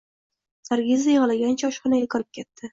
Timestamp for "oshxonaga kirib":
1.71-2.35